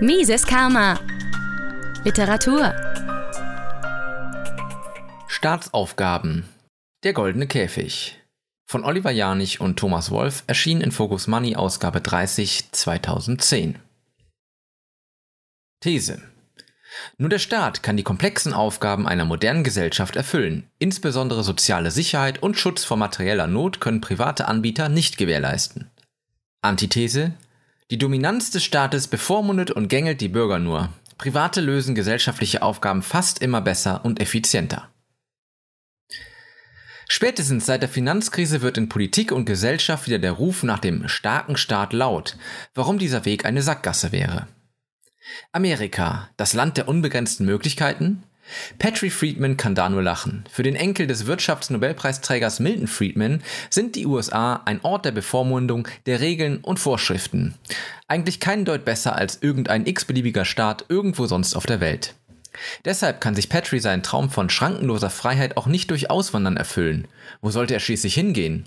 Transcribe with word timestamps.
Mises 0.00 0.46
Karma. 0.46 1.00
Literatur. 2.04 2.74
Staatsaufgaben. 5.26 6.46
Der 7.02 7.14
goldene 7.14 7.46
Käfig. 7.46 8.20
Von 8.66 8.84
Oliver 8.84 9.10
Janich 9.10 9.58
und 9.58 9.78
Thomas 9.78 10.10
Wolf 10.10 10.44
erschien 10.46 10.82
in 10.82 10.92
Focus 10.92 11.28
Money 11.28 11.56
Ausgabe 11.56 12.02
30 12.02 12.72
2010. 12.72 13.78
These. 15.80 16.20
Nur 17.16 17.30
der 17.30 17.38
Staat 17.38 17.82
kann 17.82 17.96
die 17.96 18.02
komplexen 18.02 18.52
Aufgaben 18.52 19.08
einer 19.08 19.24
modernen 19.24 19.64
Gesellschaft 19.64 20.14
erfüllen. 20.14 20.68
Insbesondere 20.78 21.42
soziale 21.42 21.90
Sicherheit 21.90 22.42
und 22.42 22.58
Schutz 22.58 22.84
vor 22.84 22.98
materieller 22.98 23.46
Not 23.46 23.80
können 23.80 24.02
private 24.02 24.46
Anbieter 24.46 24.90
nicht 24.90 25.16
gewährleisten. 25.16 25.90
Antithese. 26.60 27.32
Die 27.92 27.98
Dominanz 27.98 28.50
des 28.50 28.64
Staates 28.64 29.06
bevormundet 29.06 29.70
und 29.70 29.86
gängelt 29.86 30.20
die 30.20 30.28
Bürger 30.28 30.58
nur. 30.58 30.92
Private 31.18 31.60
lösen 31.60 31.94
gesellschaftliche 31.94 32.62
Aufgaben 32.62 33.00
fast 33.00 33.40
immer 33.40 33.60
besser 33.60 34.04
und 34.04 34.20
effizienter. 34.20 34.90
Spätestens 37.08 37.66
seit 37.66 37.82
der 37.82 37.88
Finanzkrise 37.88 38.60
wird 38.60 38.76
in 38.76 38.88
Politik 38.88 39.30
und 39.30 39.44
Gesellschaft 39.44 40.06
wieder 40.06 40.18
der 40.18 40.32
Ruf 40.32 40.64
nach 40.64 40.80
dem 40.80 41.06
starken 41.06 41.56
Staat 41.56 41.92
laut, 41.92 42.36
warum 42.74 42.98
dieser 42.98 43.24
Weg 43.24 43.44
eine 43.44 43.62
Sackgasse 43.62 44.10
wäre. 44.10 44.48
Amerika, 45.52 46.28
das 46.36 46.54
Land 46.54 46.76
der 46.78 46.88
unbegrenzten 46.88 47.46
Möglichkeiten? 47.46 48.24
Patrick 48.78 49.12
Friedman 49.12 49.56
kann 49.56 49.74
da 49.74 49.88
nur 49.88 50.02
lachen. 50.02 50.44
Für 50.50 50.62
den 50.62 50.76
Enkel 50.76 51.06
des 51.06 51.26
Wirtschaftsnobelpreisträgers 51.26 52.60
Milton 52.60 52.86
Friedman 52.86 53.42
sind 53.70 53.96
die 53.96 54.06
USA 54.06 54.62
ein 54.64 54.80
Ort 54.82 55.04
der 55.04 55.12
Bevormundung, 55.12 55.88
der 56.06 56.20
Regeln 56.20 56.58
und 56.58 56.78
Vorschriften. 56.78 57.54
Eigentlich 58.08 58.40
kein 58.40 58.64
Deut 58.64 58.84
besser 58.84 59.16
als 59.16 59.42
irgendein 59.42 59.86
x-beliebiger 59.86 60.44
Staat 60.44 60.84
irgendwo 60.88 61.26
sonst 61.26 61.54
auf 61.54 61.66
der 61.66 61.80
Welt. 61.80 62.14
Deshalb 62.84 63.20
kann 63.20 63.34
sich 63.34 63.48
Patrick 63.48 63.82
seinen 63.82 64.02
Traum 64.02 64.30
von 64.30 64.48
schrankenloser 64.48 65.10
Freiheit 65.10 65.56
auch 65.56 65.66
nicht 65.66 65.90
durch 65.90 66.10
Auswandern 66.10 66.56
erfüllen. 66.56 67.06
Wo 67.40 67.50
sollte 67.50 67.74
er 67.74 67.80
schließlich 67.80 68.14
hingehen? 68.14 68.64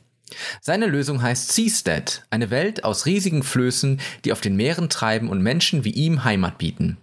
Seine 0.61 0.85
Lösung 0.85 1.21
heißt 1.21 1.51
Seastead, 1.51 2.23
eine 2.29 2.51
Welt 2.51 2.83
aus 2.83 3.07
riesigen 3.07 3.41
Flößen, 3.41 3.99
die 4.25 4.31
auf 4.31 4.41
den 4.41 4.55
Meeren 4.55 4.89
treiben 4.89 5.29
und 5.29 5.41
Menschen 5.41 5.83
wie 5.85 5.91
ihm 5.91 6.23
Heimat 6.23 6.59
bieten. 6.59 6.97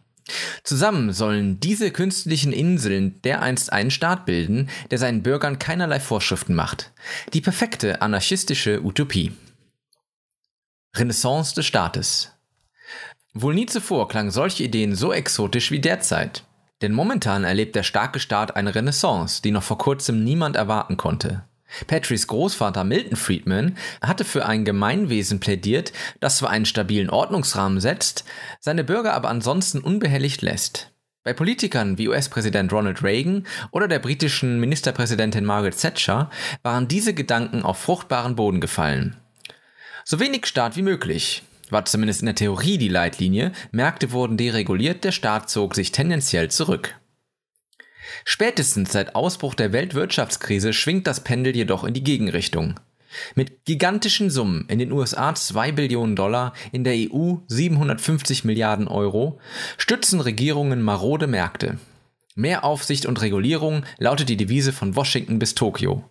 Zusammen 0.65 1.13
sollen 1.13 1.61
diese 1.61 1.91
künstlichen 1.91 2.53
Inseln 2.53 3.21
dereinst 3.23 3.73
einen 3.73 3.91
Staat 3.91 4.27
bilden, 4.27 4.69
der 4.91 4.99
seinen 4.99 5.23
Bürgern 5.23 5.59
keinerlei 5.59 6.01
Vorschriften 6.01 6.55
macht. 6.55 6.93
Die 7.33 7.41
perfekte 7.41 8.03
anarchistische 8.03 8.83
Utopie. 8.83 9.33
Renaissance 10.97 11.55
des 11.55 11.67
Staates. 11.67 12.33
Wohl 13.35 13.55
nie 13.55 13.67
zuvor 13.67 14.09
klangen 14.09 14.31
solche 14.31 14.65
Ideen 14.65 14.95
so 14.95 15.13
exotisch 15.13 15.71
wie 15.71 15.81
derzeit. 15.81 16.45
Denn 16.83 16.93
momentan 16.93 17.45
erlebt 17.45 17.75
der 17.75 17.83
starke 17.83 18.19
Staat 18.19 18.57
eine 18.57 18.75
Renaissance, 18.75 19.43
die 19.43 19.51
noch 19.51 19.63
vor 19.63 19.79
kurzem 19.79 20.25
niemand 20.25 20.57
erwarten 20.57 20.97
konnte. 20.97 21.45
Patricks 21.87 22.27
Großvater 22.27 22.85
Milton 22.85 23.17
Friedman 23.17 23.77
hatte 24.01 24.25
für 24.25 24.47
ein 24.47 24.65
Gemeinwesen 24.65 25.41
plädiert, 25.41 25.93
das 26.21 26.39
zwar 26.39 26.51
einen 26.51 26.67
stabilen 26.67 27.11
Ordnungsrahmen 27.11 27.81
setzt, 27.81 28.25
seine 28.61 28.85
Bürger 28.85 29.15
aber 29.15 29.29
ansonsten 29.29 29.81
unbehelligt 29.81 30.43
lässt. 30.43 30.93
Bei 31.25 31.33
Politikern 31.33 31.99
wie 31.99 32.09
US-Präsident 32.09 32.73
Ronald 32.73 33.03
Reagan 33.03 33.49
oder 33.73 33.89
der 33.89 33.99
britischen 33.99 34.61
Ministerpräsidentin 34.61 35.45
Margaret 35.45 35.77
Thatcher 35.77 36.31
waren 36.63 36.87
diese 36.87 37.15
Gedanken 37.15 37.63
auf 37.63 37.79
fruchtbaren 37.79 38.37
Boden 38.37 38.61
gefallen. 38.61 39.17
So 40.05 40.21
wenig 40.21 40.47
Staat 40.47 40.77
wie 40.77 40.83
möglich, 40.83 41.43
war 41.69 41.85
zumindest 41.85 42.21
in 42.21 42.27
der 42.27 42.37
Theorie 42.37 42.79
die 42.79 42.87
Leitlinie, 42.87 43.51
Märkte 43.73 44.13
wurden 44.13 44.37
dereguliert, 44.37 45.03
der 45.03 45.11
Staat 45.11 45.51
zog 45.51 45.75
sich 45.75 45.91
tendenziell 45.91 46.49
zurück. 46.49 46.95
Spätestens 48.25 48.93
seit 48.93 49.15
Ausbruch 49.15 49.55
der 49.55 49.73
Weltwirtschaftskrise 49.73 50.73
schwingt 50.73 51.07
das 51.07 51.21
Pendel 51.21 51.55
jedoch 51.57 51.85
in 51.85 51.95
die 51.95 52.05
Gegenrichtung. 52.05 52.79
Mit 53.35 53.65
gigantischen 53.65 54.31
Summen 54.31 54.67
in 54.69 54.79
den 54.79 54.93
USA 54.93 55.35
2 55.35 55.73
Billionen 55.73 56.17
Dollar, 56.17 56.53
in 56.73 56.85
der 56.85 56.95
EU 56.95 57.37
750 57.47 58.45
Milliarden 58.45 58.89
Euro 58.89 59.39
stützen 59.79 60.21
Regierungen 60.21 60.83
marode 60.83 61.27
Märkte. 61.27 61.79
Mehr 62.35 62.65
Aufsicht 62.65 63.07
und 63.07 63.23
Regulierung 63.23 63.85
lautet 63.99 64.29
die 64.29 64.37
Devise 64.37 64.73
von 64.73 64.95
Washington 64.95 65.39
bis 65.39 65.55
Tokio. 65.55 66.05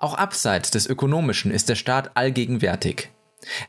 Auch 0.00 0.14
abseits 0.14 0.72
des 0.72 0.88
Ökonomischen 0.88 1.52
ist 1.52 1.68
der 1.68 1.76
Staat 1.76 2.16
allgegenwärtig. 2.16 3.10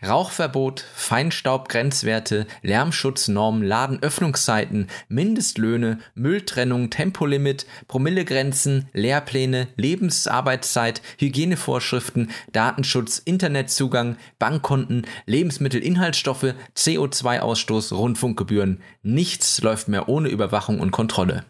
Rauchverbot, 0.06 0.84
Feinstaubgrenzwerte, 0.96 2.48
Lärmschutznormen, 2.64 3.64
Ladenöffnungszeiten, 3.64 4.88
Mindestlöhne, 5.08 6.00
Mülltrennung, 6.16 6.90
Tempolimit, 6.90 7.66
Promillegrenzen, 7.88 8.90
Lehrpläne, 8.94 9.68
Lebensarbeitszeit, 9.76 11.02
Hygienevorschriften, 11.18 12.32
Datenschutz, 12.52 13.20
Internetzugang, 13.20 14.18
Bankkonten, 14.40 15.06
Lebensmittelinhaltsstoffe, 15.28 16.56
CO2-Ausstoß, 16.76 17.94
Rundfunkgebühren. 17.94 18.82
Nichts 19.04 19.62
läuft 19.62 19.88
mehr 19.88 20.10
ohne 20.10 20.30
Überwachung 20.30 20.80
und 20.80 20.92
Kontrolle. 20.92 21.46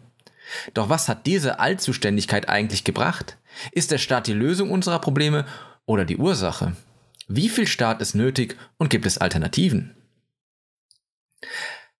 Doch 0.74 0.88
was 0.88 1.08
hat 1.08 1.26
diese 1.26 1.60
Allzuständigkeit 1.60 2.48
eigentlich 2.48 2.84
gebracht? 2.84 3.38
Ist 3.72 3.90
der 3.90 3.98
Staat 3.98 4.26
die 4.26 4.32
Lösung 4.32 4.70
unserer 4.70 4.98
Probleme 4.98 5.46
oder 5.86 6.04
die 6.04 6.16
Ursache? 6.16 6.76
Wie 7.32 7.48
viel 7.48 7.68
Staat 7.68 8.02
ist 8.02 8.16
nötig 8.16 8.56
und 8.76 8.90
gibt 8.90 9.06
es 9.06 9.16
Alternativen? 9.16 9.94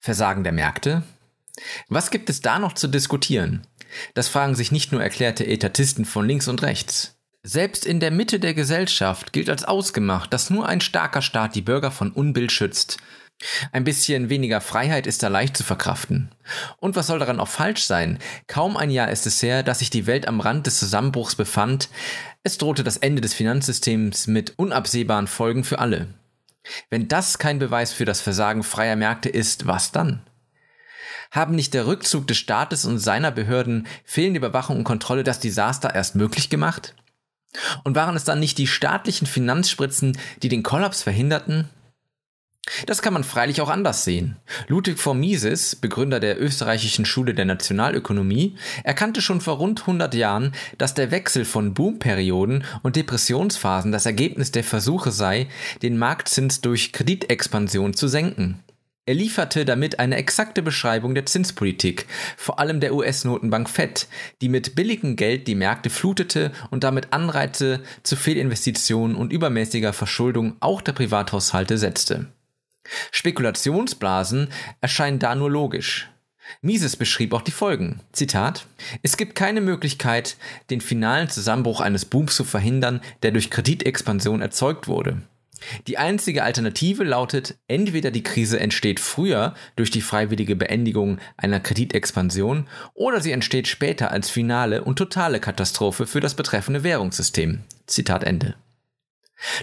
Versagen 0.00 0.42
der 0.42 0.52
Märkte? 0.52 1.04
Was 1.88 2.10
gibt 2.10 2.28
es 2.30 2.40
da 2.40 2.58
noch 2.58 2.72
zu 2.72 2.88
diskutieren? 2.88 3.64
Das 4.14 4.26
fragen 4.26 4.56
sich 4.56 4.72
nicht 4.72 4.90
nur 4.90 5.00
erklärte 5.00 5.46
Etatisten 5.46 6.04
von 6.04 6.26
links 6.26 6.48
und 6.48 6.62
rechts. 6.62 7.16
Selbst 7.44 7.86
in 7.86 8.00
der 8.00 8.10
Mitte 8.10 8.40
der 8.40 8.54
Gesellschaft 8.54 9.32
gilt 9.32 9.48
als 9.48 9.62
ausgemacht, 9.62 10.32
dass 10.32 10.50
nur 10.50 10.68
ein 10.68 10.80
starker 10.80 11.22
Staat 11.22 11.54
die 11.54 11.62
Bürger 11.62 11.92
von 11.92 12.10
Unbill 12.10 12.50
schützt, 12.50 12.96
ein 13.72 13.84
bisschen 13.84 14.28
weniger 14.28 14.60
Freiheit 14.60 15.06
ist 15.06 15.22
da 15.22 15.28
leicht 15.28 15.56
zu 15.56 15.64
verkraften. 15.64 16.30
Und 16.78 16.96
was 16.96 17.06
soll 17.06 17.18
daran 17.18 17.40
auch 17.40 17.48
falsch 17.48 17.84
sein? 17.84 18.18
Kaum 18.46 18.76
ein 18.76 18.90
Jahr 18.90 19.10
ist 19.10 19.26
es 19.26 19.42
her, 19.42 19.62
dass 19.62 19.78
sich 19.78 19.90
die 19.90 20.06
Welt 20.06 20.28
am 20.28 20.40
Rand 20.40 20.66
des 20.66 20.78
Zusammenbruchs 20.78 21.34
befand. 21.34 21.88
Es 22.42 22.58
drohte 22.58 22.84
das 22.84 22.98
Ende 22.98 23.22
des 23.22 23.34
Finanzsystems 23.34 24.26
mit 24.26 24.58
unabsehbaren 24.58 25.26
Folgen 25.26 25.64
für 25.64 25.78
alle. 25.78 26.08
Wenn 26.90 27.08
das 27.08 27.38
kein 27.38 27.58
Beweis 27.58 27.92
für 27.92 28.04
das 28.04 28.20
Versagen 28.20 28.62
freier 28.62 28.96
Märkte 28.96 29.28
ist, 29.28 29.66
was 29.66 29.92
dann? 29.92 30.22
Haben 31.30 31.54
nicht 31.54 31.74
der 31.74 31.86
Rückzug 31.86 32.26
des 32.26 32.36
Staates 32.36 32.84
und 32.84 32.98
seiner 32.98 33.30
Behörden, 33.30 33.86
fehlende 34.04 34.38
Überwachung 34.38 34.78
und 34.78 34.84
Kontrolle 34.84 35.24
das 35.24 35.40
Desaster 35.40 35.94
erst 35.94 36.16
möglich 36.16 36.50
gemacht? 36.50 36.94
Und 37.84 37.96
waren 37.96 38.16
es 38.16 38.24
dann 38.24 38.40
nicht 38.40 38.58
die 38.58 38.66
staatlichen 38.66 39.26
Finanzspritzen, 39.26 40.18
die 40.42 40.48
den 40.48 40.62
Kollaps 40.62 41.02
verhinderten? 41.02 41.68
Das 42.86 43.02
kann 43.02 43.12
man 43.12 43.24
freilich 43.24 43.60
auch 43.60 43.68
anders 43.68 44.04
sehen. 44.04 44.36
Ludwig 44.68 44.98
von 44.98 45.18
Mises, 45.18 45.76
Begründer 45.76 46.20
der 46.20 46.40
österreichischen 46.40 47.04
Schule 47.04 47.34
der 47.34 47.44
Nationalökonomie, 47.44 48.56
erkannte 48.84 49.22
schon 49.22 49.40
vor 49.40 49.56
rund 49.56 49.80
100 49.80 50.14
Jahren, 50.14 50.52
dass 50.78 50.94
der 50.94 51.10
Wechsel 51.10 51.44
von 51.44 51.74
Boomperioden 51.74 52.64
und 52.82 52.96
Depressionsphasen 52.96 53.92
das 53.92 54.06
Ergebnis 54.06 54.52
der 54.52 54.64
Versuche 54.64 55.10
sei, 55.10 55.48
den 55.82 55.98
Marktzins 55.98 56.60
durch 56.60 56.92
Kreditexpansion 56.92 57.94
zu 57.94 58.08
senken. 58.08 58.62
Er 59.06 59.14
lieferte 59.14 59.64
damit 59.64 59.98
eine 59.98 60.16
exakte 60.16 60.62
Beschreibung 60.62 61.16
der 61.16 61.26
Zinspolitik, 61.26 62.06
vor 62.36 62.60
allem 62.60 62.78
der 62.78 62.94
US-Notenbank 62.94 63.68
Fed, 63.68 64.06
die 64.40 64.48
mit 64.48 64.76
billigem 64.76 65.16
Geld 65.16 65.48
die 65.48 65.56
Märkte 65.56 65.90
flutete 65.90 66.52
und 66.70 66.84
damit 66.84 67.12
Anreize 67.12 67.80
zu 68.04 68.14
Fehlinvestitionen 68.14 69.16
und 69.16 69.32
übermäßiger 69.32 69.92
Verschuldung 69.92 70.56
auch 70.60 70.80
der 70.80 70.92
Privathaushalte 70.92 71.76
setzte. 71.76 72.28
Spekulationsblasen 73.10 74.48
erscheinen 74.80 75.18
da 75.18 75.34
nur 75.34 75.50
logisch. 75.50 76.08
Mises 76.62 76.96
beschrieb 76.96 77.32
auch 77.32 77.42
die 77.42 77.52
Folgen. 77.52 78.00
Zitat: 78.12 78.66
Es 79.02 79.16
gibt 79.16 79.34
keine 79.34 79.60
Möglichkeit, 79.60 80.36
den 80.70 80.80
finalen 80.80 81.28
Zusammenbruch 81.28 81.80
eines 81.80 82.04
Booms 82.04 82.34
zu 82.34 82.44
verhindern, 82.44 83.00
der 83.22 83.30
durch 83.30 83.50
Kreditexpansion 83.50 84.42
erzeugt 84.42 84.88
wurde. 84.88 85.22
Die 85.86 85.98
einzige 85.98 86.42
Alternative 86.42 87.04
lautet, 87.04 87.58
entweder 87.68 88.10
die 88.10 88.22
Krise 88.22 88.58
entsteht 88.58 88.98
früher 88.98 89.54
durch 89.76 89.90
die 89.90 90.00
freiwillige 90.00 90.56
Beendigung 90.56 91.18
einer 91.36 91.60
Kreditexpansion 91.60 92.66
oder 92.94 93.20
sie 93.20 93.32
entsteht 93.32 93.68
später 93.68 94.10
als 94.10 94.30
finale 94.30 94.82
und 94.82 94.96
totale 94.96 95.38
Katastrophe 95.38 96.06
für 96.06 96.20
das 96.20 96.34
betreffende 96.34 96.82
Währungssystem. 96.82 97.60
Zitat 97.86 98.24
Ende. 98.24 98.54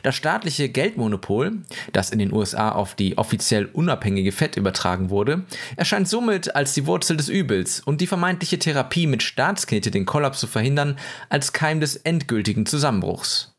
Das 0.04 0.16
staatliche 0.16 0.70
Geldmonopol, 0.70 1.60
das 1.94 2.10
in 2.10 2.20
den 2.20 2.34
USA 2.34 2.72
auf 2.72 2.96
die 2.96 3.18
offiziell 3.18 3.66
unabhängige 3.66 4.32
Fed 4.32 4.58
übertragen 4.58 5.10
wurde, 5.10 5.46
erscheint 5.76 6.08
somit 6.08 6.56
als 6.56 6.74
die 6.74 6.86
Wurzel 6.86 7.18
des 7.18 7.30
Übels 7.30 7.80
und 7.80 8.02
die 8.02 8.08
vermeintliche 8.08 8.60
Therapie 8.60 9.08
mit 9.08 9.24
Staatsknete 9.24 9.92
den 9.92 10.06
Kollaps 10.06 10.40
zu 10.40 10.48
verhindern 10.48 10.98
als 11.30 11.54
Keim 11.54 11.80
des 11.80 11.96
endgültigen 11.96 12.66
Zusammenbruchs. 12.66 13.54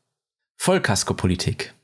Vollkaskopolitik. 0.57 1.75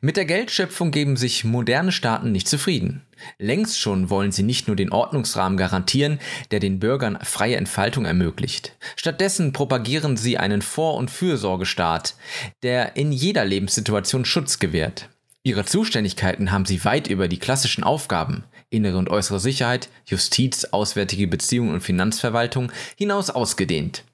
Mit 0.00 0.16
der 0.16 0.24
Geldschöpfung 0.24 0.90
geben 0.90 1.16
sich 1.16 1.44
moderne 1.44 1.92
Staaten 1.92 2.32
nicht 2.32 2.48
zufrieden. 2.48 3.06
Längst 3.38 3.78
schon 3.78 4.10
wollen 4.10 4.32
sie 4.32 4.42
nicht 4.42 4.66
nur 4.66 4.76
den 4.76 4.92
Ordnungsrahmen 4.92 5.58
garantieren, 5.58 6.20
der 6.50 6.60
den 6.60 6.78
Bürgern 6.78 7.18
freie 7.22 7.56
Entfaltung 7.56 8.04
ermöglicht. 8.04 8.76
Stattdessen 8.96 9.52
propagieren 9.52 10.16
sie 10.16 10.38
einen 10.38 10.62
Vor- 10.62 10.96
und 10.96 11.10
Fürsorgestaat, 11.10 12.14
der 12.62 12.96
in 12.96 13.12
jeder 13.12 13.44
Lebenssituation 13.44 14.24
Schutz 14.24 14.58
gewährt. 14.58 15.08
Ihre 15.42 15.64
Zuständigkeiten 15.64 16.50
haben 16.50 16.64
sie 16.64 16.84
weit 16.84 17.08
über 17.08 17.28
die 17.28 17.38
klassischen 17.38 17.84
Aufgaben 17.84 18.44
innere 18.70 18.98
und 18.98 19.08
äußere 19.08 19.40
Sicherheit, 19.40 19.88
Justiz, 20.06 20.64
auswärtige 20.64 21.26
Beziehungen 21.26 21.74
und 21.74 21.80
Finanzverwaltung 21.80 22.70
hinaus 22.96 23.30
ausgedehnt. 23.30 24.04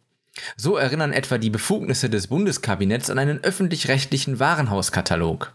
So 0.56 0.76
erinnern 0.76 1.12
etwa 1.12 1.38
die 1.38 1.50
Befugnisse 1.50 2.10
des 2.10 2.26
Bundeskabinetts 2.26 3.10
an 3.10 3.18
einen 3.18 3.42
öffentlich-rechtlichen 3.42 4.40
Warenhauskatalog. 4.40 5.52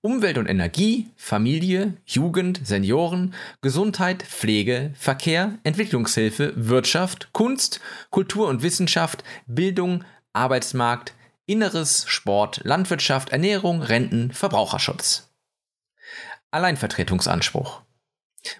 Umwelt 0.00 0.38
und 0.38 0.46
Energie, 0.46 1.10
Familie, 1.16 1.94
Jugend, 2.06 2.60
Senioren, 2.64 3.34
Gesundheit, 3.60 4.22
Pflege, 4.22 4.92
Verkehr, 4.94 5.58
Entwicklungshilfe, 5.64 6.52
Wirtschaft, 6.56 7.32
Kunst, 7.32 7.80
Kultur 8.10 8.48
und 8.48 8.62
Wissenschaft, 8.62 9.24
Bildung, 9.46 10.04
Arbeitsmarkt, 10.32 11.12
Inneres, 11.46 12.04
Sport, 12.06 12.60
Landwirtschaft, 12.64 13.30
Ernährung, 13.30 13.82
Renten, 13.82 14.32
Verbraucherschutz. 14.32 15.30
Alleinvertretungsanspruch. 16.50 17.82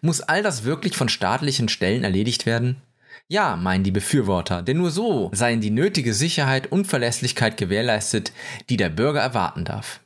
Muss 0.00 0.20
all 0.20 0.42
das 0.42 0.64
wirklich 0.64 0.96
von 0.96 1.08
staatlichen 1.08 1.68
Stellen 1.68 2.04
erledigt 2.04 2.46
werden? 2.46 2.82
Ja, 3.26 3.56
meinen 3.56 3.84
die 3.84 3.90
Befürworter, 3.90 4.62
denn 4.62 4.78
nur 4.78 4.90
so 4.90 5.30
seien 5.34 5.60
die 5.60 5.70
nötige 5.70 6.14
Sicherheit 6.14 6.70
und 6.70 6.86
Verlässlichkeit 6.86 7.56
gewährleistet, 7.56 8.32
die 8.68 8.76
der 8.76 8.88
Bürger 8.88 9.20
erwarten 9.20 9.64
darf. 9.64 10.00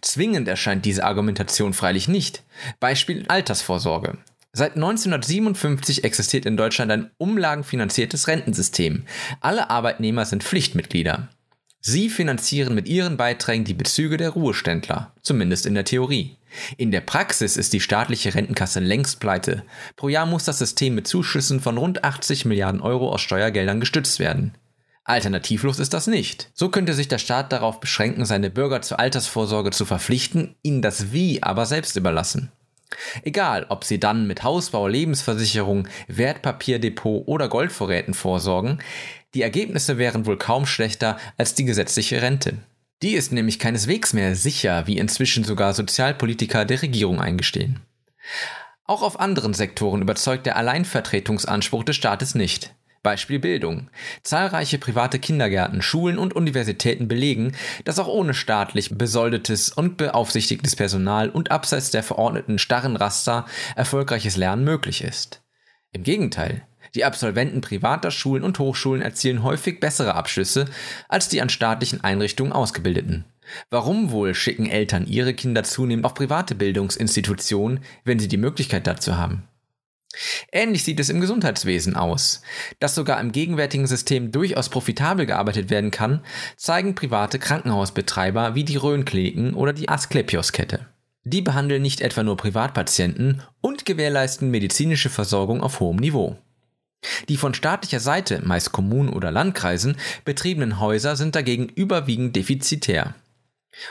Zwingend 0.00 0.48
erscheint 0.48 0.84
diese 0.84 1.04
Argumentation 1.04 1.72
freilich 1.72 2.08
nicht. 2.08 2.42
Beispiel 2.78 3.24
Altersvorsorge. 3.28 4.18
Seit 4.52 4.74
1957 4.74 6.04
existiert 6.04 6.44
in 6.44 6.58
Deutschland 6.58 6.92
ein 6.92 7.10
umlagenfinanziertes 7.16 8.28
Rentensystem. 8.28 9.04
Alle 9.40 9.70
Arbeitnehmer 9.70 10.26
sind 10.26 10.44
Pflichtmitglieder. 10.44 11.30
Sie 11.80 12.10
finanzieren 12.10 12.74
mit 12.74 12.86
ihren 12.86 13.16
Beiträgen 13.16 13.64
die 13.64 13.74
Bezüge 13.74 14.18
der 14.18 14.30
Ruheständler, 14.30 15.12
zumindest 15.22 15.66
in 15.66 15.74
der 15.74 15.84
Theorie. 15.84 16.36
In 16.76 16.90
der 16.90 17.00
Praxis 17.00 17.56
ist 17.56 17.72
die 17.72 17.80
staatliche 17.80 18.34
Rentenkasse 18.34 18.80
längst 18.80 19.20
pleite. 19.20 19.64
Pro 19.96 20.08
Jahr 20.08 20.26
muss 20.26 20.44
das 20.44 20.58
System 20.58 20.94
mit 20.94 21.06
Zuschüssen 21.06 21.60
von 21.60 21.78
rund 21.78 22.04
80 22.04 22.44
Milliarden 22.44 22.80
Euro 22.80 23.10
aus 23.12 23.20
Steuergeldern 23.20 23.80
gestützt 23.80 24.18
werden. 24.18 24.54
Alternativlos 25.04 25.78
ist 25.78 25.94
das 25.94 26.06
nicht. 26.06 26.50
So 26.54 26.68
könnte 26.68 26.94
sich 26.94 27.08
der 27.08 27.18
Staat 27.18 27.52
darauf 27.52 27.80
beschränken, 27.80 28.24
seine 28.24 28.50
Bürger 28.50 28.82
zur 28.82 29.00
Altersvorsorge 29.00 29.72
zu 29.72 29.84
verpflichten, 29.84 30.54
ihnen 30.62 30.82
das 30.82 31.12
Wie 31.12 31.42
aber 31.42 31.66
selbst 31.66 31.96
überlassen. 31.96 32.52
Egal, 33.22 33.66
ob 33.68 33.84
sie 33.84 33.98
dann 33.98 34.26
mit 34.26 34.42
Hausbau, 34.42 34.86
Lebensversicherung, 34.86 35.88
Wertpapierdepot 36.08 37.26
oder 37.26 37.48
Goldvorräten 37.48 38.14
vorsorgen, 38.14 38.78
die 39.34 39.42
Ergebnisse 39.42 39.98
wären 39.98 40.26
wohl 40.26 40.36
kaum 40.36 40.66
schlechter 40.66 41.16
als 41.38 41.54
die 41.54 41.64
gesetzliche 41.64 42.22
Rente. 42.22 42.58
Die 43.02 43.14
ist 43.14 43.32
nämlich 43.32 43.58
keineswegs 43.58 44.12
mehr 44.12 44.36
sicher, 44.36 44.86
wie 44.86 44.96
inzwischen 44.96 45.42
sogar 45.42 45.74
Sozialpolitiker 45.74 46.64
der 46.64 46.82
Regierung 46.82 47.20
eingestehen. 47.20 47.80
Auch 48.84 49.02
auf 49.02 49.18
anderen 49.18 49.54
Sektoren 49.54 50.02
überzeugt 50.02 50.46
der 50.46 50.56
Alleinvertretungsanspruch 50.56 51.82
des 51.82 51.96
Staates 51.96 52.34
nicht. 52.36 52.74
Beispiel 53.02 53.40
Bildung. 53.40 53.90
Zahlreiche 54.22 54.78
private 54.78 55.18
Kindergärten, 55.18 55.82
Schulen 55.82 56.18
und 56.18 56.36
Universitäten 56.36 57.08
belegen, 57.08 57.56
dass 57.84 57.98
auch 57.98 58.06
ohne 58.06 58.32
staatlich 58.32 58.96
besoldetes 58.96 59.70
und 59.72 59.96
beaufsichtigtes 59.96 60.76
Personal 60.76 61.28
und 61.28 61.50
abseits 61.50 61.90
der 61.90 62.04
verordneten 62.04 62.60
starren 62.60 62.94
Raster 62.94 63.46
erfolgreiches 63.74 64.36
Lernen 64.36 64.62
möglich 64.62 65.02
ist. 65.02 65.42
Im 65.90 66.04
Gegenteil, 66.04 66.62
die 66.94 67.04
Absolventen 67.04 67.60
privater 67.60 68.10
Schulen 68.10 68.42
und 68.42 68.58
Hochschulen 68.58 69.02
erzielen 69.02 69.42
häufig 69.42 69.80
bessere 69.80 70.14
Abschlüsse 70.14 70.66
als 71.08 71.28
die 71.28 71.40
an 71.40 71.48
staatlichen 71.48 72.04
Einrichtungen 72.04 72.52
ausgebildeten. 72.52 73.24
Warum 73.70 74.10
wohl 74.10 74.34
schicken 74.34 74.66
Eltern 74.66 75.06
ihre 75.06 75.34
Kinder 75.34 75.64
zunehmend 75.64 76.04
auf 76.04 76.14
private 76.14 76.54
Bildungsinstitutionen, 76.54 77.80
wenn 78.04 78.18
sie 78.18 78.28
die 78.28 78.36
Möglichkeit 78.36 78.86
dazu 78.86 79.16
haben? 79.16 79.44
Ähnlich 80.52 80.84
sieht 80.84 81.00
es 81.00 81.08
im 81.08 81.20
Gesundheitswesen 81.20 81.96
aus. 81.96 82.42
Dass 82.78 82.94
sogar 82.94 83.20
im 83.20 83.32
gegenwärtigen 83.32 83.86
System 83.86 84.30
durchaus 84.30 84.68
profitabel 84.68 85.24
gearbeitet 85.24 85.70
werden 85.70 85.90
kann, 85.90 86.20
zeigen 86.56 86.94
private 86.94 87.38
Krankenhausbetreiber 87.38 88.54
wie 88.54 88.64
die 88.64 88.76
Rhön-Kliniken 88.76 89.54
oder 89.54 89.72
die 89.72 89.88
Asklepios-Kette. 89.88 90.86
Die 91.24 91.40
behandeln 91.40 91.82
nicht 91.82 92.00
etwa 92.00 92.22
nur 92.22 92.36
Privatpatienten 92.36 93.42
und 93.60 93.86
gewährleisten 93.86 94.50
medizinische 94.50 95.08
Versorgung 95.08 95.62
auf 95.62 95.80
hohem 95.80 95.96
Niveau. 95.96 96.36
Die 97.28 97.36
von 97.36 97.54
staatlicher 97.54 98.00
Seite, 98.00 98.40
meist 98.44 98.72
Kommunen 98.72 99.08
oder 99.08 99.30
Landkreisen, 99.30 99.96
betriebenen 100.24 100.80
Häuser 100.80 101.16
sind 101.16 101.34
dagegen 101.34 101.68
überwiegend 101.68 102.36
defizitär. 102.36 103.14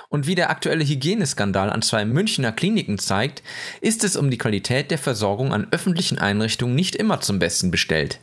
Und 0.10 0.28
wie 0.28 0.36
der 0.36 0.50
aktuelle 0.50 0.86
Hygieneskandal 0.86 1.70
an 1.70 1.82
zwei 1.82 2.06
Münchner 2.06 2.52
Kliniken 2.52 3.00
zeigt, 3.00 3.42
ist 3.82 4.04
es 4.04 4.16
um 4.16 4.30
die 4.30 4.38
Qualität 4.38 4.92
der 4.92 5.00
Versorgung 5.00 5.54
an 5.54 5.68
öffentlichen 5.72 6.20
Einrichtungen 6.20 6.76
nicht 6.76 6.96
immer 6.96 7.20
zum 7.22 7.40
Besten 7.40 7.72
bestellt. 7.72 8.20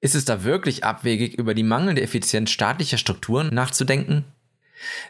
Ist 0.00 0.14
es 0.14 0.24
da 0.24 0.44
wirklich 0.44 0.84
abwegig, 0.84 1.34
über 1.34 1.52
die 1.54 1.62
mangelnde 1.62 2.02
Effizienz 2.02 2.50
staatlicher 2.50 2.96
Strukturen 2.96 3.52
nachzudenken? 3.52 4.24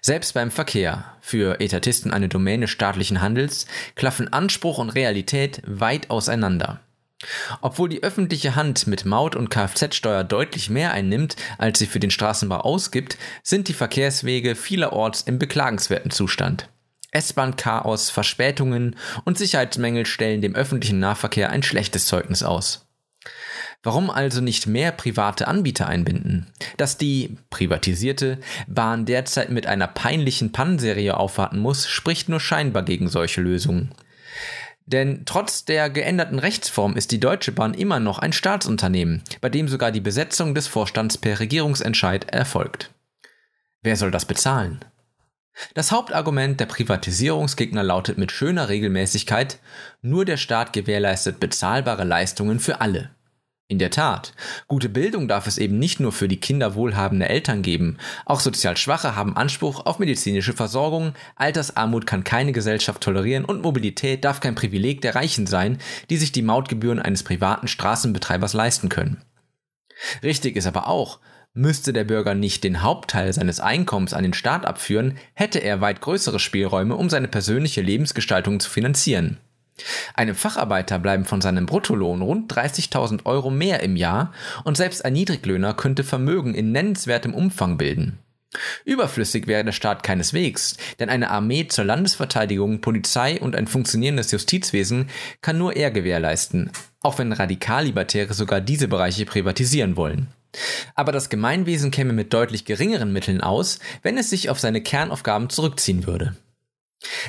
Selbst 0.00 0.34
beim 0.34 0.50
Verkehr, 0.50 1.04
für 1.20 1.60
Etatisten 1.60 2.12
eine 2.12 2.28
Domäne 2.28 2.66
staatlichen 2.66 3.20
Handels, 3.20 3.66
klaffen 3.94 4.32
Anspruch 4.32 4.78
und 4.78 4.90
Realität 4.90 5.62
weit 5.64 6.10
auseinander. 6.10 6.80
Obwohl 7.60 7.88
die 7.88 8.02
öffentliche 8.02 8.56
Hand 8.56 8.86
mit 8.86 9.04
Maut- 9.04 9.36
und 9.36 9.50
Kfz-Steuer 9.50 10.24
deutlich 10.24 10.70
mehr 10.70 10.92
einnimmt, 10.92 11.36
als 11.58 11.78
sie 11.78 11.86
für 11.86 12.00
den 12.00 12.10
Straßenbau 12.10 12.60
ausgibt, 12.60 13.18
sind 13.42 13.68
die 13.68 13.74
Verkehrswege 13.74 14.54
vielerorts 14.54 15.22
im 15.22 15.38
beklagenswerten 15.38 16.10
Zustand. 16.10 16.68
S-Bahn-Chaos, 17.12 18.10
Verspätungen 18.10 18.96
und 19.24 19.36
Sicherheitsmängel 19.36 20.06
stellen 20.06 20.40
dem 20.40 20.54
öffentlichen 20.54 21.00
Nahverkehr 21.00 21.50
ein 21.50 21.62
schlechtes 21.62 22.06
Zeugnis 22.06 22.42
aus. 22.42 22.86
Warum 23.82 24.10
also 24.10 24.40
nicht 24.42 24.66
mehr 24.66 24.92
private 24.92 25.48
Anbieter 25.48 25.86
einbinden? 25.86 26.46
Dass 26.76 26.98
die 26.98 27.38
privatisierte 27.48 28.38
Bahn 28.68 29.06
derzeit 29.06 29.50
mit 29.50 29.66
einer 29.66 29.86
peinlichen 29.86 30.52
Pannenserie 30.52 31.16
aufwarten 31.16 31.58
muss, 31.58 31.88
spricht 31.88 32.28
nur 32.28 32.40
scheinbar 32.40 32.82
gegen 32.82 33.08
solche 33.08 33.40
Lösungen. 33.40 33.90
Denn 34.90 35.22
trotz 35.24 35.64
der 35.64 35.88
geänderten 35.88 36.40
Rechtsform 36.40 36.96
ist 36.96 37.12
die 37.12 37.20
Deutsche 37.20 37.52
Bahn 37.52 37.74
immer 37.74 38.00
noch 38.00 38.18
ein 38.18 38.32
Staatsunternehmen, 38.32 39.22
bei 39.40 39.48
dem 39.48 39.68
sogar 39.68 39.92
die 39.92 40.00
Besetzung 40.00 40.52
des 40.52 40.66
Vorstands 40.66 41.16
per 41.16 41.38
Regierungsentscheid 41.38 42.28
erfolgt. 42.32 42.90
Wer 43.82 43.94
soll 43.94 44.10
das 44.10 44.24
bezahlen? 44.24 44.84
Das 45.74 45.92
Hauptargument 45.92 46.58
der 46.58 46.66
Privatisierungsgegner 46.66 47.84
lautet 47.84 48.18
mit 48.18 48.32
schöner 48.32 48.68
Regelmäßigkeit, 48.68 49.60
nur 50.02 50.24
der 50.24 50.36
Staat 50.36 50.72
gewährleistet 50.72 51.38
bezahlbare 51.38 52.04
Leistungen 52.04 52.58
für 52.58 52.80
alle. 52.80 53.10
In 53.70 53.78
der 53.78 53.92
Tat, 53.92 54.32
gute 54.66 54.88
Bildung 54.88 55.28
darf 55.28 55.46
es 55.46 55.56
eben 55.56 55.78
nicht 55.78 56.00
nur 56.00 56.10
für 56.10 56.26
die 56.26 56.40
Kinder 56.40 56.74
wohlhabende 56.74 57.28
Eltern 57.28 57.62
geben, 57.62 57.98
auch 58.26 58.40
sozial 58.40 58.76
Schwache 58.76 59.14
haben 59.14 59.36
Anspruch 59.36 59.86
auf 59.86 60.00
medizinische 60.00 60.54
Versorgung, 60.54 61.14
Altersarmut 61.36 62.04
kann 62.04 62.24
keine 62.24 62.50
Gesellschaft 62.50 63.00
tolerieren 63.00 63.44
und 63.44 63.62
Mobilität 63.62 64.24
darf 64.24 64.40
kein 64.40 64.56
Privileg 64.56 65.02
der 65.02 65.14
Reichen 65.14 65.46
sein, 65.46 65.78
die 66.10 66.16
sich 66.16 66.32
die 66.32 66.42
Mautgebühren 66.42 66.98
eines 66.98 67.22
privaten 67.22 67.68
Straßenbetreibers 67.68 68.54
leisten 68.54 68.88
können. 68.88 69.22
Richtig 70.24 70.56
ist 70.56 70.66
aber 70.66 70.88
auch, 70.88 71.20
müsste 71.52 71.92
der 71.92 72.02
Bürger 72.02 72.34
nicht 72.34 72.64
den 72.64 72.82
Hauptteil 72.82 73.32
seines 73.32 73.60
Einkommens 73.60 74.14
an 74.14 74.24
den 74.24 74.34
Staat 74.34 74.66
abführen, 74.66 75.16
hätte 75.34 75.60
er 75.60 75.80
weit 75.80 76.00
größere 76.00 76.40
Spielräume, 76.40 76.96
um 76.96 77.08
seine 77.08 77.28
persönliche 77.28 77.82
Lebensgestaltung 77.82 78.58
zu 78.58 78.68
finanzieren. 78.68 79.38
Einem 80.14 80.34
Facharbeiter 80.34 80.98
bleiben 80.98 81.24
von 81.24 81.40
seinem 81.40 81.66
Bruttolohn 81.66 82.22
rund 82.22 82.52
30.000 82.52 83.24
Euro 83.24 83.50
mehr 83.50 83.82
im 83.82 83.96
Jahr 83.96 84.32
und 84.64 84.76
selbst 84.76 85.04
ein 85.04 85.14
Niedriglöhner 85.14 85.74
könnte 85.74 86.04
Vermögen 86.04 86.54
in 86.54 86.72
nennenswertem 86.72 87.34
Umfang 87.34 87.78
bilden. 87.78 88.18
Überflüssig 88.84 89.46
wäre 89.46 89.64
der 89.64 89.72
Staat 89.72 90.02
keineswegs, 90.02 90.76
denn 90.98 91.08
eine 91.08 91.30
Armee 91.30 91.68
zur 91.68 91.84
Landesverteidigung, 91.84 92.80
Polizei 92.80 93.40
und 93.40 93.54
ein 93.54 93.68
funktionierendes 93.68 94.32
Justizwesen 94.32 95.08
kann 95.40 95.56
nur 95.56 95.76
er 95.76 95.92
gewährleisten, 95.92 96.70
auch 97.00 97.18
wenn 97.18 97.32
Radikallibertäre 97.32 98.34
sogar 98.34 98.60
diese 98.60 98.88
Bereiche 98.88 99.24
privatisieren 99.24 99.96
wollen. 99.96 100.28
Aber 100.96 101.12
das 101.12 101.28
Gemeinwesen 101.28 101.92
käme 101.92 102.12
mit 102.12 102.32
deutlich 102.32 102.64
geringeren 102.64 103.12
Mitteln 103.12 103.40
aus, 103.40 103.78
wenn 104.02 104.18
es 104.18 104.30
sich 104.30 104.50
auf 104.50 104.58
seine 104.58 104.80
Kernaufgaben 104.80 105.48
zurückziehen 105.48 106.06
würde. 106.06 106.34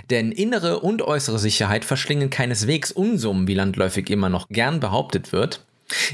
Denn 0.09 0.31
innere 0.31 0.79
und 0.79 1.01
äußere 1.01 1.39
Sicherheit 1.39 1.85
verschlingen 1.85 2.29
keineswegs 2.29 2.91
Unsummen, 2.91 3.47
wie 3.47 3.53
landläufig 3.53 4.09
immer 4.09 4.29
noch 4.29 4.49
gern 4.49 4.79
behauptet 4.79 5.31
wird. 5.31 5.65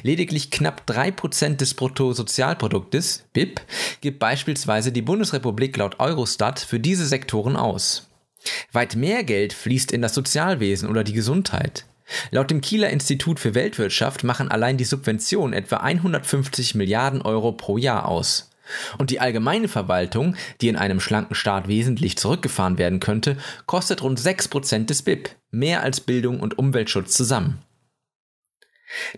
Lediglich 0.04 0.52
knapp 0.52 0.84
3% 0.88 1.58
des 1.58 1.74
Bruttosozialproduktes, 1.74 3.26
BIP, 3.34 3.62
gibt 4.02 4.20
beispielsweise 4.20 4.92
die 4.92 5.02
Bundesrepublik 5.02 5.78
laut 5.78 6.00
Eurostat 6.00 6.60
für 6.60 6.80
diese 6.80 7.06
Sektoren 7.06 7.56
aus. 7.56 8.10
Weit 8.72 8.96
mehr 8.96 9.24
Geld 9.24 9.54
fließt 9.54 9.92
in 9.92 10.02
das 10.02 10.14
Sozialwesen 10.14 10.90
oder 10.90 11.04
die 11.04 11.14
Gesundheit. 11.14 11.86
Laut 12.32 12.50
dem 12.50 12.62
Kieler 12.62 12.90
Institut 12.90 13.40
für 13.40 13.54
Weltwirtschaft 13.54 14.24
machen 14.24 14.50
allein 14.50 14.78
die 14.78 14.86
Subventionen 14.86 15.54
etwa 15.54 15.78
150 15.78 16.76
Milliarden 16.76 17.22
Euro 17.22 17.52
pro 17.52 17.78
Jahr 17.78 18.08
aus. 18.08 18.50
Und 18.98 19.12
die 19.12 19.20
allgemeine 19.20 19.68
Verwaltung, 19.68 20.36
die 20.62 20.68
in 20.68 20.76
einem 20.76 21.00
schlanken 21.00 21.36
Staat 21.36 21.68
wesentlich 21.68 22.18
zurückgefahren 22.18 22.78
werden 22.78 23.00
könnte, 23.00 23.38
kostet 23.66 24.02
rund 24.02 24.20
6% 24.20 24.86
des 24.86 25.02
BIP, 25.02 25.30
mehr 25.52 25.84
als 25.84 26.02
Bildung 26.02 26.40
und 26.40 26.58
Umweltschutz 26.58 27.16
zusammen. 27.16 27.60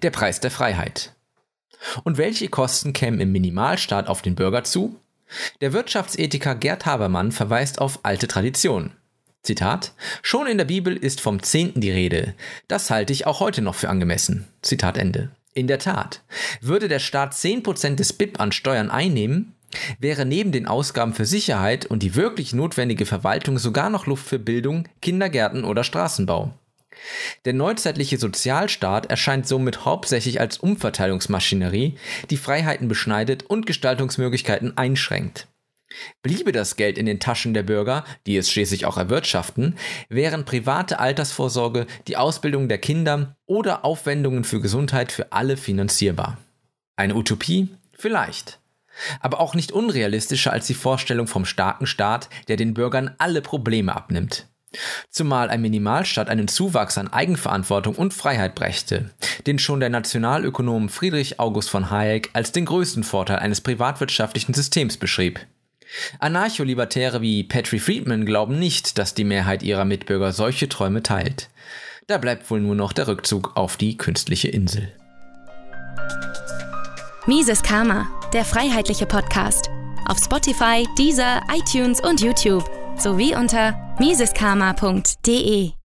Der 0.01 0.12
Preis 0.12 0.39
der 0.39 0.51
Freiheit. 0.51 1.13
Und 2.03 2.18
welche 2.18 2.50
Kosten 2.50 2.94
kämen 2.94 3.20
im 3.20 3.32
Minimalstaat 3.32 4.08
auf 4.08 4.22
den 4.22 4.36
Bürger 4.36 4.63
zu? 4.63 5.00
Der 5.62 5.74
Wirtschaftsethiker 5.74 6.56
Gerd 6.56 6.86
Habermann 6.86 7.32
verweist 7.32 7.79
auf 7.79 8.00
alte 8.03 8.27
Traditionen. 8.27 8.94
Zitat, 9.44 9.94
schon 10.22 10.48
in 10.48 10.58
der 10.58 10.65
Bibel 10.65 10.98
ist 10.98 11.22
vom 11.22 11.41
Zehnten 11.41 11.82
die 11.82 11.91
Rede. 11.91 12.36
Das 12.68 12.89
halte 12.89 13.13
ich 13.13 13.25
auch 13.25 13.39
heute 13.39 13.62
noch 13.62 13.75
für 13.75 13.89
angemessen. 13.89 14.48
Zitat 14.62 14.98
Ende. 14.98 15.32
In 15.53 15.68
der 15.68 15.79
Tat, 15.79 16.22
würde 16.62 16.88
der 16.88 17.00
Staat 17.00 17.34
10% 17.34 17.96
des 17.96 18.13
BIP 18.13 18.39
an 18.39 18.51
Steuern 18.51 18.91
einnehmen, 18.91 19.56
wäre 20.00 20.25
neben 20.25 20.51
den 20.51 20.68
Ausgaben 20.68 21.13
für 21.13 21.25
Sicherheit 21.25 21.86
und 21.86 22.03
die 22.03 22.15
wirklich 22.15 22.53
notwendige 22.53 23.06
Verwaltung 23.06 23.58
sogar 23.58 23.89
noch 23.89 24.06
Luft 24.06 24.27
für 24.27 24.39
Bildung, 24.39 24.88
Kindergärten 25.01 25.63
oder 25.63 25.84
Straßenbau. 25.84 26.53
Der 27.46 27.53
neuzeitliche 27.53 28.18
Sozialstaat 28.18 29.06
erscheint 29.08 29.48
somit 29.48 29.86
hauptsächlich 29.86 30.39
als 30.39 30.58
Umverteilungsmaschinerie, 30.58 31.98
die 32.29 32.38
Freiheiten 32.38 32.88
beschneidet 32.88 33.44
und 33.44 33.65
Gestaltungsmöglichkeiten 33.65 34.77
einschränkt. 34.77 35.48
Bliebe 36.22 36.51
das 36.51 36.75
Geld 36.75 36.98
in 36.98 37.05
den 37.05 37.19
Taschen 37.19 37.53
der 37.53 37.63
Bürger, 37.63 38.05
die 38.27 38.38
es 38.38 38.51
schließlich 38.51 38.86
auch 38.86 38.98
erwirtschaften, 38.98 39.75
wären 40.08 40.46
private 40.46 41.00
Altersvorsorge, 41.00 41.88
die 42.08 42.17
Ausbildung 42.17 42.69
der 42.69 42.77
Kinder 42.77 43.36
oder 43.46 43.86
Aufwendungen 43.86 44.43
für 44.43 44.62
Gesundheit 44.62 45.12
für 45.12 45.31
alle 45.31 45.58
finanzierbar. 45.58 46.38
Eine 46.96 47.15
Utopie? 47.15 47.69
Vielleicht. 47.98 48.60
Aber 49.19 49.39
auch 49.39 49.55
nicht 49.55 49.72
unrealistischer 49.72 50.51
als 50.51 50.67
die 50.67 50.74
Vorstellung 50.74 51.27
vom 51.27 51.46
starken 51.46 51.88
Staat, 51.88 52.29
der 52.48 52.58
den 52.58 52.74
Bürgern 52.74 53.15
alle 53.17 53.41
Probleme 53.41 53.96
abnimmt. 53.96 54.48
Zumal 55.10 55.50
ein 55.50 55.62
Minimalstaat 55.62 56.29
einen 56.29 56.48
Zuwachs 56.48 56.98
an 56.98 57.08
Eigenverantwortung 57.08 57.96
und 57.96 58.13
Freiheit 58.13 58.53
brächte, 58.53 59.10
den 59.48 59.58
schon 59.58 59.79
der 59.79 59.89
Nationalökonom 59.89 60.89
Friedrich 60.89 61.39
August 61.39 61.69
von 61.69 61.89
Hayek 61.89 62.29
als 62.34 62.51
den 62.51 62.65
größten 62.65 63.03
Vorteil 63.03 63.39
eines 63.39 63.62
privatwirtschaftlichen 63.62 64.53
Systems 64.53 64.98
beschrieb. 64.98 65.39
Anarcho-Libertäre 66.19 67.22
wie 67.22 67.43
Patrick 67.43 67.81
Friedman 67.81 68.25
glauben 68.25 68.60
nicht, 68.60 68.98
dass 68.98 69.13
die 69.13 69.24
Mehrheit 69.24 69.63
ihrer 69.63 69.86
Mitbürger 69.86 70.31
solche 70.31 70.69
Träume 70.69 71.03
teilt. 71.03 71.50
Da 72.08 72.17
bleibt 72.17 72.50
wohl 72.50 72.60
nur 72.60 72.75
noch 72.75 72.93
der 72.93 73.08
Rückzug 73.08 73.55
auf 73.55 73.77
die 73.77 73.98
künstliche 73.98 74.48
Insel. 74.48 74.91
Mises 77.27 77.62
Karma, 77.62 78.08
der 78.34 78.46
freiheitliche 78.46 79.05
Podcast. 79.05 79.69
Auf 80.08 80.17
Spotify, 80.17 80.88
Deezer, 80.98 81.41
iTunes 81.53 82.01
und 82.01 82.22
YouTube 82.22 82.67
sowie 82.98 83.36
unter 83.36 83.96
miseskarma.de. 84.00 85.78